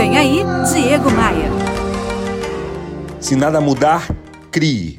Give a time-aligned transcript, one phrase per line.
[0.00, 0.38] Vem aí,
[0.72, 1.50] Diego Maia.
[3.20, 4.08] Se nada mudar,
[4.50, 4.98] crie.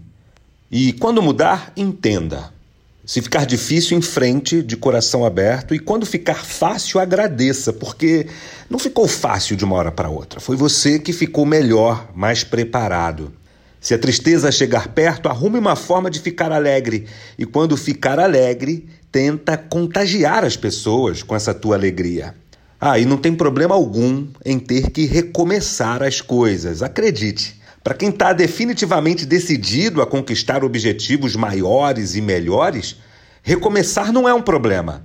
[0.69, 2.53] E quando mudar, entenda.
[3.03, 5.73] Se ficar difícil, enfrente de coração aberto.
[5.73, 8.27] E quando ficar fácil, agradeça, porque
[8.69, 10.39] não ficou fácil de uma hora para outra.
[10.39, 13.33] Foi você que ficou melhor, mais preparado.
[13.79, 17.07] Se a tristeza chegar perto, arrume uma forma de ficar alegre.
[17.39, 22.35] E quando ficar alegre, tenta contagiar as pessoas com essa tua alegria.
[22.83, 27.61] Ah, e não tem problema algum em ter que recomeçar as coisas, acredite.
[27.83, 32.95] Para quem está definitivamente decidido a conquistar objetivos maiores e melhores,
[33.43, 35.03] recomeçar não é um problema,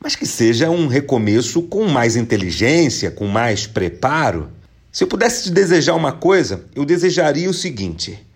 [0.00, 4.48] mas que seja um recomeço com mais inteligência, com mais preparo.
[4.90, 8.26] Se eu pudesse te desejar uma coisa, eu desejaria o seguinte: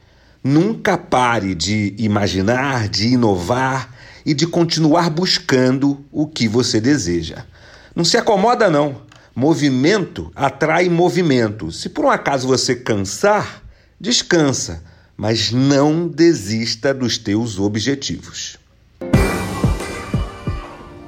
[0.45, 3.90] nunca pare de imaginar, de inovar
[4.27, 7.46] e de continuar buscando o que você deseja.
[7.95, 9.02] Não se acomoda, não.
[9.34, 11.73] Movimento atrai movimento.
[11.73, 13.62] Se por um acaso você cansar,
[14.02, 14.82] Descansa,
[15.16, 18.59] mas não desista dos teus objetivos.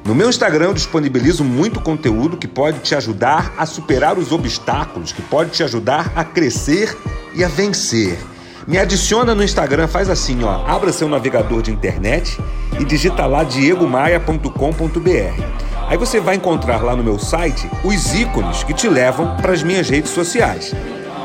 [0.05, 5.11] No meu Instagram eu disponibilizo muito conteúdo que pode te ajudar a superar os obstáculos,
[5.11, 6.97] que pode te ajudar a crescer
[7.35, 8.17] e a vencer.
[8.65, 12.39] Me adiciona no Instagram, faz assim, ó, abra seu navegador de internet
[12.79, 15.64] e digita lá diegomaia.com.br.
[15.89, 19.63] Aí você vai encontrar lá no meu site os ícones que te levam para as
[19.63, 20.75] minhas redes sociais.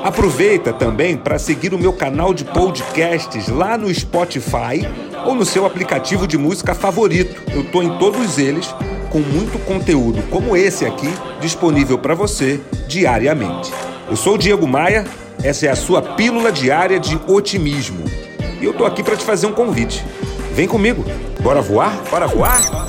[0.03, 4.87] Aproveita também para seguir o meu canal de podcasts lá no Spotify
[5.25, 7.41] ou no seu aplicativo de música favorito.
[7.53, 8.73] Eu estou em todos eles
[9.09, 13.71] com muito conteúdo como esse aqui disponível para você diariamente.
[14.09, 15.05] Eu sou o Diego Maia,
[15.43, 18.03] essa é a sua pílula diária de otimismo.
[18.61, 20.03] E eu estou aqui para te fazer um convite.
[20.53, 21.03] Vem comigo.
[21.41, 22.02] Bora voar?
[22.09, 22.88] Bora voar?